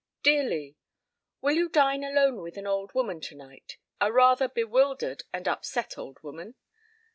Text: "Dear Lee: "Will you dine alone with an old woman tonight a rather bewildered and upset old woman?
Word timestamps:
"Dear 0.23 0.41
Lee: 0.49 0.77
"Will 1.41 1.53
you 1.53 1.69
dine 1.69 2.03
alone 2.03 2.41
with 2.41 2.57
an 2.57 2.65
old 2.65 2.91
woman 2.95 3.21
tonight 3.21 3.77
a 3.99 4.11
rather 4.11 4.47
bewildered 4.49 5.21
and 5.31 5.47
upset 5.47 5.95
old 5.95 6.19
woman? 6.23 6.55